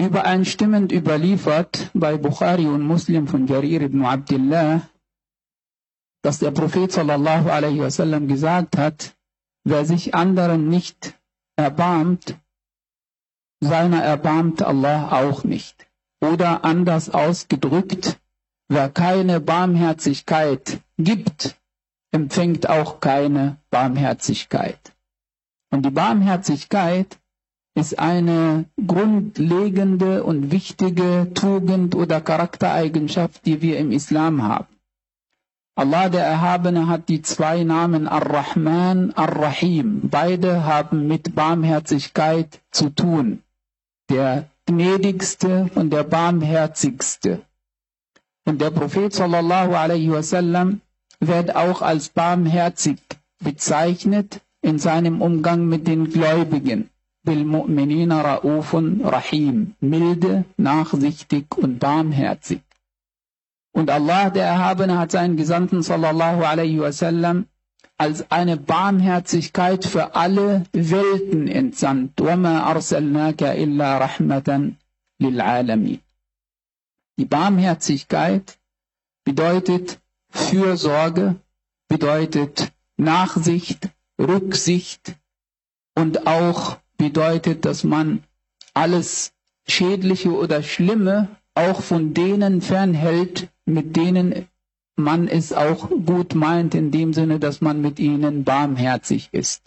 Übereinstimmend 0.00 0.92
überliefert 0.92 1.90
bei 1.92 2.16
Bukhari 2.16 2.66
und 2.66 2.80
Muslim 2.80 3.28
von 3.28 3.46
Jarir 3.46 3.82
ibn 3.82 4.02
Abdullah, 4.06 4.88
dass 6.22 6.38
der 6.38 6.52
Prophet 6.52 6.90
sallallahu 6.90 7.50
alaihi 7.50 7.80
wasallam 7.80 8.26
gesagt 8.26 8.78
hat, 8.78 9.14
wer 9.62 9.84
sich 9.84 10.14
anderen 10.14 10.70
nicht 10.70 11.18
erbarmt, 11.56 12.34
seiner 13.60 14.02
erbarmt 14.02 14.62
Allah 14.62 15.12
auch 15.20 15.44
nicht. 15.44 15.86
Oder 16.22 16.64
anders 16.64 17.10
ausgedrückt, 17.10 18.18
wer 18.68 18.88
keine 18.88 19.38
Barmherzigkeit 19.38 20.80
gibt, 20.96 21.60
empfängt 22.10 22.70
auch 22.70 23.00
keine 23.00 23.58
Barmherzigkeit. 23.68 24.80
Und 25.70 25.84
die 25.84 25.90
Barmherzigkeit 25.90 27.18
ist 27.74 27.98
eine 27.98 28.64
grundlegende 28.86 30.24
und 30.24 30.50
wichtige 30.50 31.30
Tugend 31.34 31.94
oder 31.94 32.20
Charaktereigenschaft, 32.20 33.46
die 33.46 33.62
wir 33.62 33.78
im 33.78 33.92
Islam 33.92 34.42
haben. 34.42 34.66
Allah 35.76 36.08
der 36.10 36.24
Erhabene 36.26 36.88
hat 36.88 37.08
die 37.08 37.22
zwei 37.22 37.62
Namen 37.64 38.06
Ar-Rahman, 38.06 39.12
Ar-Rahim. 39.14 40.00
Beide 40.10 40.64
haben 40.64 41.06
mit 41.06 41.34
Barmherzigkeit 41.34 42.60
zu 42.70 42.90
tun. 42.90 43.42
Der 44.10 44.46
gnädigste 44.66 45.70
und 45.74 45.90
der 45.90 46.04
barmherzigste. 46.04 47.40
Und 48.44 48.60
der 48.60 48.70
Prophet 48.70 49.12
sallallahu 49.14 49.74
alaihi 49.74 50.10
wasallam 50.10 50.80
wird 51.20 51.54
auch 51.56 51.82
als 51.82 52.08
barmherzig 52.10 52.98
bezeichnet 53.42 54.40
in 54.62 54.78
seinem 54.78 55.22
Umgang 55.22 55.66
mit 55.66 55.86
den 55.86 56.10
Gläubigen. 56.10 56.90
بالمؤمنين 57.29 58.11
رؤوف 58.11 58.75
rahim, 59.03 59.75
milde, 59.81 60.45
nachsichtig 60.57 61.57
und 61.57 61.79
barmherzig. 61.79 62.61
Und 63.71 63.89
Allah, 63.89 64.29
der 64.29 64.45
Erhabene, 64.45 64.97
hat 64.97 65.11
seinen 65.11 65.35
Gesandten 65.35 65.81
sallallahu 65.81 66.43
alaihi 66.43 66.79
wasallam 66.79 67.47
als 67.97 68.29
eine 68.31 68.57
Barmherzigkeit 68.57 69.85
für 69.85 70.15
alle 70.15 70.65
Welten 70.71 71.47
entsandt. 71.47 72.21
وَمَا 72.21 72.55
أَرْسَلْنَاكَ 72.71 73.41
إِلَّا 73.43 73.99
رَحْمَةً 73.99 74.71
لِلْعَالَمِينَ 75.19 75.99
Die 77.17 77.25
Barmherzigkeit 77.25 78.57
bedeutet 79.23 79.99
Fürsorge, 80.29 81.35
bedeutet 81.87 82.71
Nachsicht, 82.97 83.89
Rücksicht 84.19 85.15
und 85.95 86.27
auch 86.27 86.77
bedeutet, 87.00 87.64
dass 87.64 87.82
man 87.82 88.22
alles 88.74 89.32
Schädliche 89.66 90.32
oder 90.32 90.62
Schlimme 90.62 91.28
auch 91.54 91.80
von 91.80 92.12
denen 92.14 92.60
fernhält, 92.60 93.48
mit 93.64 93.96
denen 93.96 94.46
man 94.96 95.26
es 95.26 95.52
auch 95.54 95.88
gut 95.88 96.34
meint, 96.34 96.74
in 96.74 96.90
dem 96.90 97.14
Sinne, 97.14 97.38
dass 97.40 97.62
man 97.62 97.80
mit 97.80 97.98
ihnen 97.98 98.44
barmherzig 98.44 99.30
ist. 99.32 99.62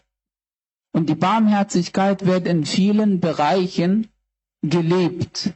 Und 0.95 1.09
die 1.09 1.15
Barmherzigkeit 1.15 2.25
wird 2.27 2.45
in 2.47 2.65
vielen 2.65 3.19
Bereichen 3.19 4.09
gelebt. 4.61 5.53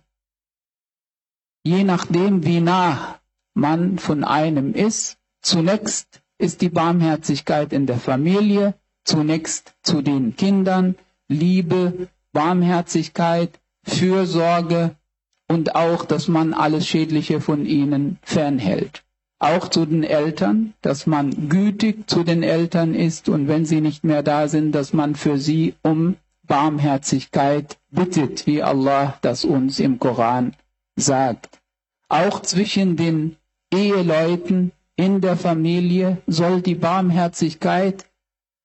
Je 1.64 1.83
nachdem, 1.83 2.44
wie 2.44 2.59
nah 2.59 3.20
man 3.53 4.00
von 4.00 4.23
einem 4.23 4.73
ist. 4.73 5.17
Zunächst 5.42 6.22
ist 6.39 6.61
die 6.61 6.70
Barmherzigkeit 6.70 7.72
in 7.72 7.86
der 7.86 7.98
Familie, 8.00 8.73
zunächst 9.03 9.75
zu 9.83 10.02
den 10.02 10.36
Kindern, 10.36 10.95
Liebe, 11.30 12.08
Barmherzigkeit, 12.33 13.59
Fürsorge 13.83 14.95
und 15.47 15.75
auch, 15.75 16.06
dass 16.06 16.28
man 16.28 16.53
alles 16.53 16.88
Schädliche 16.88 17.42
von 17.42 17.66
ihnen 17.66 18.20
fernhält. 18.22 19.03
Auch 19.39 19.67
zu 19.70 19.86
den 19.86 20.03
Eltern, 20.03 20.73
dass 20.81 21.05
man 21.05 21.49
gütig 21.49 22.10
zu 22.10 22.23
den 22.23 22.43
Eltern 22.43 22.95
ist 22.95 23.30
und 23.30 23.48
wenn 23.48 23.66
sie 23.66 23.82
nicht 23.82 24.04
mehr 24.04 24.23
da 24.23 24.48
sind, 24.48 24.71
dass 24.73 24.93
man 24.93 25.16
für 25.16 25.37
sie 25.37 25.76
um 25.83 26.16
Barmherzigkeit 26.43 27.77
bittet, 27.92 28.48
wie 28.48 28.64
Allah 28.64 29.17
das 29.21 29.45
uns 29.45 29.80
im 29.80 29.99
Koran 29.99 30.55
sagt. 30.95 31.60
Auch 32.10 32.42
zwischen 32.42 32.95
den 32.95 33.36
Eheleuten 33.71 34.71
in 34.95 35.21
der 35.21 35.36
Familie 35.37 36.17
soll 36.26 36.61
die 36.61 36.76
Barmherzigkeit 36.76 38.05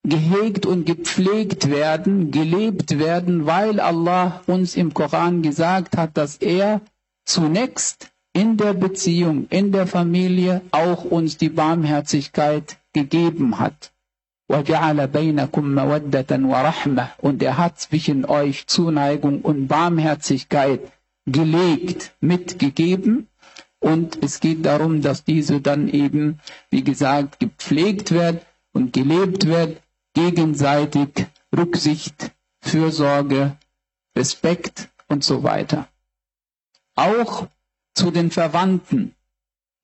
gehegt 0.05 0.67
und 0.67 0.85
gepflegt 0.85 1.71
werden, 1.71 2.31
gelebt 2.33 2.99
werden, 2.99 3.47
weil 3.47 3.79
Allah 3.79 4.43
uns 4.47 4.77
im 4.77 4.93
Koran 4.95 5.43
gesagt 5.43 5.97
hat, 5.97 6.17
dass 6.17 6.37
er 6.39 6.81
zunächst 7.25 8.11
in 8.33 8.57
der 8.57 8.73
Beziehung, 8.73 9.47
in 9.51 9.71
der 9.73 9.87
Familie 9.87 10.63
auch 10.73 11.05
uns 11.05 11.37
die 11.37 11.51
Barmherzigkeit 11.51 12.79
gegeben 12.93 13.59
hat. 13.61 13.93
Und 14.49 14.69
er 14.69 14.89
hat 17.59 17.81
zwischen 17.81 18.25
euch 18.25 18.67
Zuneigung 18.67 19.41
und 19.43 19.69
Barmherzigkeit 19.69 20.81
gelegt, 21.27 22.13
mitgegeben. 22.21 23.29
Und 23.79 24.23
es 24.23 24.41
geht 24.41 24.67
darum, 24.67 25.01
dass 25.01 25.25
diese 25.25 25.61
dann 25.61 25.89
eben, 25.89 26.39
wie 26.71 26.83
gesagt, 26.85 27.39
gepflegt 27.41 28.11
wird 28.13 28.45
und 28.73 28.93
gelebt 28.93 29.47
wird 29.47 29.81
gegenseitig 30.15 31.27
Rücksicht, 31.57 32.33
Fürsorge, 32.61 33.57
Respekt 34.17 34.89
und 35.09 35.25
so 35.25 35.43
weiter. 35.43 35.89
Auch 36.95 37.49
zu 37.95 38.11
den 38.11 38.31
Verwandten. 38.31 39.15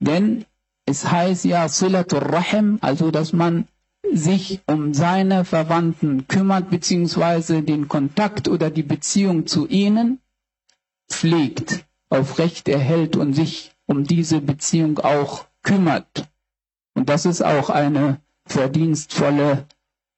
Denn 0.01 0.45
es 0.87 1.11
heißt 1.11 1.45
ja 1.45 1.69
Silatul 1.69 2.21
Rahim, 2.21 2.79
also 2.81 3.11
dass 3.11 3.33
man 3.33 3.67
sich 4.13 4.61
um 4.67 4.95
seine 4.95 5.45
Verwandten 5.45 6.29
kümmert, 6.29 6.71
beziehungsweise 6.71 7.63
den 7.63 7.89
Kontakt 7.89 8.49
oder 8.49 8.71
die 8.71 8.83
Beziehung 8.83 9.47
zu 9.47 9.67
ihnen 9.67 10.21
pflegt, 11.11 11.85
aufrecht 12.09 12.69
erhält 12.69 13.17
und 13.17 13.35
sich 13.35 13.73
um 13.87 14.05
diese 14.05 14.41
Beziehung 14.41 14.99
auch 14.99 15.47
kümmert. 15.63 16.29
Und 16.95 17.09
das 17.09 17.27
ist 17.27 17.43
auch 17.43 17.71
eine 17.71 18.21
verdienstvolle 18.47 19.67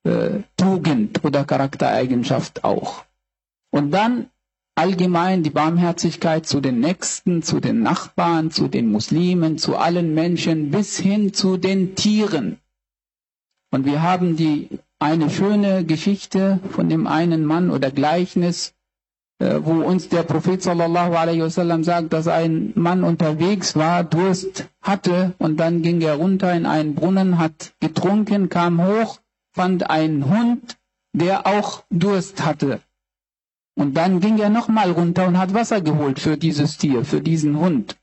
äh, 0.05 0.41
Tugend 0.57 1.25
oder 1.25 1.45
Charaktereigenschaft 1.45 2.65
auch. 2.65 3.05
Und 3.71 3.91
dann 3.93 4.31
allgemein 4.75 5.43
die 5.43 5.51
Barmherzigkeit 5.51 6.47
zu 6.47 6.61
den 6.61 6.81
Nächsten, 6.81 7.43
zu 7.43 7.61
den 7.61 7.83
Nachbarn, 7.83 8.51
zu 8.51 8.69
den 8.69 8.91
Muslimen, 8.91 9.59
zu 9.59 9.77
allen 9.77 10.15
Menschen 10.15 10.71
bis 10.71 10.99
hin 10.99 11.35
zu 11.35 11.57
den 11.57 11.95
Tieren. 11.95 12.59
Und 13.71 13.85
wir 13.85 14.03
haben 14.03 14.37
die 14.37 14.69
eine 14.99 15.31
schöne 15.31 15.85
Geschichte 15.85 16.61
von 16.71 16.89
dem 16.89 17.07
einen 17.07 17.45
Mann 17.45 17.71
oder 17.71 17.91
Gleichnis, 17.91 18.75
äh, 19.39 19.61
wo 19.63 19.73
uns 19.83 20.09
der 20.09 20.23
Prophet 20.23 20.63
sallallahu 20.63 21.15
alaihi 21.15 21.43
wasallam 21.43 21.85
sagt, 21.85 22.13
dass 22.13 22.27
ein 22.29 22.73
Mann 22.75 23.05
unterwegs 23.05 23.77
war, 23.77 24.03
Durst 24.05 24.69
hatte 24.83 25.35
und 25.39 25.59
dann 25.59 25.83
ging 25.83 26.01
er 26.01 26.15
runter 26.17 26.53
in 26.53 26.67
einen 26.67 26.95
Brunnen, 26.95 27.39
hat 27.39 27.73
getrunken, 27.81 28.49
kam 28.49 28.85
hoch 28.85 29.19
fand 29.53 29.91
einen 29.91 30.29
Hund, 30.31 30.77
der 31.13 31.47
auch 31.47 31.85
Durst 31.91 32.45
hatte. 32.45 32.81
Und 33.75 33.95
dann 33.95 34.21
ging 34.21 34.39
er 34.39 34.51
nochmal 34.51 34.91
runter 34.91 35.27
und 35.27 35.39
hat 35.39 35.55
Wasser 35.55 35.81
geholt 35.81 36.21
für 36.21 36.37
dieses 36.37 36.77
Tier, 36.77 37.05
für 37.05 37.21
diesen 37.21 37.59
Hund. 37.59 37.97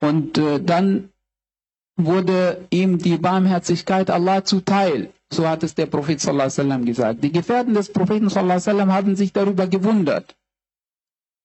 Und 0.00 0.38
äh, 0.38 0.60
dann 0.62 1.10
wurde 1.96 2.66
ihm 2.70 2.98
die 2.98 3.16
Barmherzigkeit 3.16 4.10
Allah 4.10 4.44
zuteil. 4.44 5.10
So 5.32 5.48
hat 5.48 5.62
es 5.62 5.74
der 5.74 5.86
Prophet 5.86 6.20
sallallahu 6.20 6.84
gesagt. 6.84 7.22
Die 7.24 7.32
Gefährten 7.32 7.74
des 7.74 7.92
Propheten 7.92 8.28
sallallahu 8.30 8.92
haben 8.92 9.16
sich 9.16 9.32
darüber 9.32 9.66
gewundert. 9.66 10.36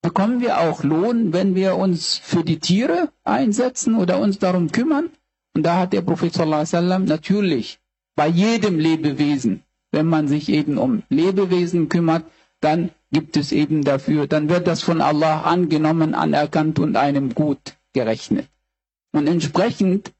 Bekommen 0.02 0.42
wir 0.42 0.60
auch 0.60 0.84
Lohn, 0.84 1.34
wenn 1.34 1.56
wir 1.56 1.76
uns 1.78 2.18
für 2.18 2.44
die 2.44 2.60
Tiere 2.60 3.10
einsetzen 3.24 3.96
oder 3.96 4.20
uns 4.20 4.38
darum 4.38 4.72
kümmern? 4.72 5.10
Und 5.56 5.64
da 5.64 5.78
hat 5.80 5.94
der 5.94 6.02
Prophet 6.02 6.34
sallallahu 6.34 7.00
natürlich 7.06 7.80
bei 8.16 8.28
jedem 8.28 8.80
Lebewesen. 8.80 9.64
Wenn 9.92 10.08
man 10.08 10.28
sich 10.28 10.50
eben 10.50 10.78
um 10.78 11.04
Lebewesen 11.10 11.90
kümmert, 11.90 12.26
dann 12.62 12.90
gibt 13.12 13.38
es 13.38 13.52
eben 13.52 13.84
dafür, 13.84 14.26
dann 14.28 14.50
wird 14.50 14.68
das 14.68 14.82
von 14.82 15.02
Allah 15.02 15.42
angenommen, 15.42 16.16
anerkannt 16.16 16.80
und 16.80 16.96
einem 16.98 17.36
gut 17.36 17.76
gerechnet. 17.94 18.48
Und 19.12 19.28
entsprechend 19.28 20.12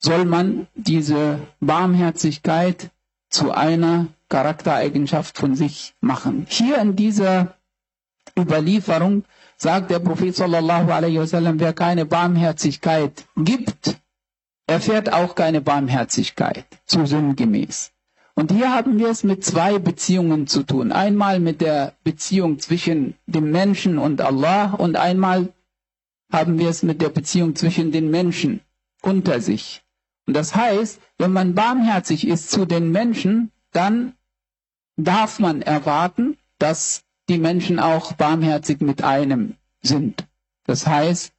soll 0.00 0.24
man 0.24 0.66
diese 0.74 1.38
Barmherzigkeit 1.60 2.90
zu 3.30 3.52
einer 3.52 4.08
Charaktereigenschaft 4.28 5.38
von 5.38 5.54
sich 5.54 5.94
machen. 6.00 6.46
Hier 6.48 6.78
in 6.78 6.96
dieser 6.96 7.54
Überlieferung 8.36 9.24
sagt 9.56 9.90
der 9.90 10.00
Prophet 10.00 10.34
sallallahu 10.34 10.90
alaihi 10.90 11.18
wasallam, 11.18 11.60
wer 11.60 11.72
keine 11.72 12.04
Barmherzigkeit 12.06 13.24
gibt, 13.36 13.96
erfährt 14.72 15.12
auch 15.12 15.34
keine 15.34 15.60
Barmherzigkeit, 15.60 16.64
so 16.86 17.04
sinngemäß. 17.06 17.92
Und 18.34 18.50
hier 18.50 18.72
haben 18.74 18.98
wir 18.98 19.08
es 19.08 19.24
mit 19.24 19.44
zwei 19.44 19.78
Beziehungen 19.78 20.46
zu 20.46 20.62
tun. 20.62 20.90
Einmal 20.92 21.38
mit 21.38 21.60
der 21.60 21.94
Beziehung 22.02 22.58
zwischen 22.58 23.14
dem 23.26 23.50
Menschen 23.50 23.98
und 23.98 24.20
Allah 24.22 24.72
und 24.72 24.96
einmal 24.96 25.52
haben 26.32 26.58
wir 26.58 26.70
es 26.70 26.82
mit 26.82 27.02
der 27.02 27.10
Beziehung 27.10 27.54
zwischen 27.54 27.92
den 27.92 28.10
Menschen 28.10 28.60
unter 29.02 29.40
sich. 29.40 29.82
Und 30.26 30.34
das 30.34 30.54
heißt, 30.54 31.00
wenn 31.18 31.32
man 31.32 31.54
barmherzig 31.54 32.26
ist 32.26 32.50
zu 32.50 32.64
den 32.64 32.90
Menschen, 32.90 33.50
dann 33.72 34.14
darf 34.96 35.38
man 35.38 35.60
erwarten, 35.60 36.38
dass 36.58 37.04
die 37.28 37.38
Menschen 37.38 37.78
auch 37.78 38.14
barmherzig 38.14 38.80
mit 38.80 39.04
einem 39.04 39.56
sind. 39.82 40.26
Das 40.64 40.86
heißt, 40.86 41.32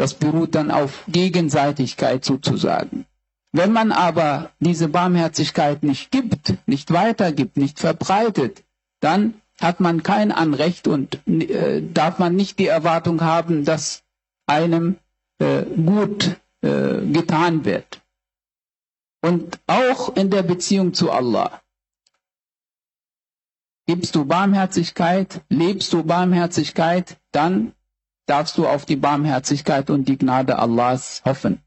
das 0.00 0.14
beruht 0.14 0.54
dann 0.54 0.70
auf 0.70 1.04
Gegenseitigkeit 1.08 2.24
sozusagen. 2.24 3.04
Wenn 3.52 3.70
man 3.70 3.92
aber 3.92 4.50
diese 4.58 4.88
Barmherzigkeit 4.88 5.82
nicht 5.82 6.10
gibt, 6.10 6.54
nicht 6.66 6.90
weitergibt, 6.90 7.58
nicht 7.58 7.78
verbreitet, 7.80 8.64
dann 9.00 9.34
hat 9.60 9.78
man 9.80 10.02
kein 10.02 10.32
Anrecht 10.32 10.88
und 10.88 11.18
äh, 11.28 11.82
darf 11.82 12.18
man 12.18 12.34
nicht 12.34 12.58
die 12.58 12.66
Erwartung 12.66 13.20
haben, 13.20 13.66
dass 13.66 14.02
einem 14.46 14.96
äh, 15.38 15.64
gut 15.64 16.34
äh, 16.62 17.02
getan 17.12 17.66
wird. 17.66 18.00
Und 19.20 19.60
auch 19.66 20.16
in 20.16 20.30
der 20.30 20.44
Beziehung 20.44 20.94
zu 20.94 21.10
Allah. 21.10 21.60
Gibst 23.86 24.14
du 24.14 24.24
Barmherzigkeit, 24.24 25.42
lebst 25.50 25.92
du 25.92 26.04
Barmherzigkeit, 26.04 27.18
dann 27.32 27.74
darfst 28.30 28.56
du 28.58 28.66
auf 28.66 28.86
die 28.86 28.96
Barmherzigkeit 28.96 29.90
und 29.90 30.06
die 30.08 30.16
Gnade 30.16 30.58
Allahs 30.58 31.22
hoffen. 31.24 31.60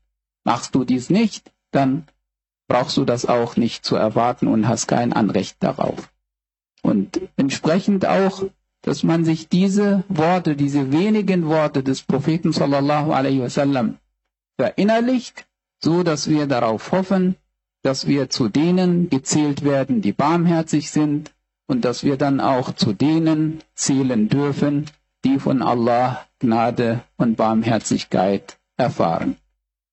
Machst 0.46 0.74
du 0.76 0.86
dies 0.86 1.10
nicht, 1.10 1.52
dann 1.72 2.06
brauchst 2.70 2.96
du 2.98 3.04
das 3.04 3.26
auch 3.26 3.58
nicht 3.58 3.84
zu 3.84 3.96
erwarten 3.98 4.48
und 4.48 4.68
hast 4.68 4.88
kein 4.88 5.12
Anrecht 5.12 5.58
darauf. 5.60 6.10
Und 6.82 7.20
entsprechend 7.36 8.06
auch, 8.06 8.44
dass 8.82 9.04
man 9.04 9.26
sich 9.26 9.50
diese 9.50 10.04
Worte, 10.08 10.56
diese 10.56 10.92
wenigen 10.92 11.48
Worte 11.48 11.84
des 11.84 12.02
Propheten 12.02 12.52
sallallahu 12.54 13.12
alaihi 13.12 13.42
wasallam 13.42 13.98
verinnerlicht, 14.58 15.46
so 15.82 16.04
dass 16.04 16.30
wir 16.30 16.48
darauf 16.48 16.92
hoffen, 16.94 17.36
dass 17.82 18.08
wir 18.08 18.30
zu 18.30 18.48
denen 18.48 19.10
gezählt 19.10 19.64
werden, 19.64 20.02
die 20.02 20.14
barmherzig 20.14 20.92
sind 20.92 21.34
und 21.68 21.84
dass 21.84 22.04
wir 22.04 22.18
dann 22.18 22.40
auch 22.40 22.74
zu 22.74 22.94
denen 22.94 23.60
zählen 23.76 24.30
dürfen, 24.30 24.86
die 25.26 25.40
von 25.40 25.62
Allah 25.62 26.26
Gnade 26.44 27.04
und 27.16 27.38
Barmherzigkeit 27.38 28.58
erfahren. 28.76 29.38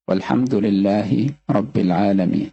Walhamdulillahi 0.07 1.35
Rabbil 1.49 1.93
Alameen. 1.93 2.51